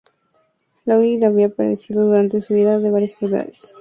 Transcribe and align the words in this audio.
Laughlin 0.85 1.23
había 1.25 1.49
padecido 1.49 2.05
durante 2.07 2.41
su 2.41 2.55
vida 2.55 2.79
de 2.79 2.89
varias 2.89 3.11
enfermedades. 3.13 3.69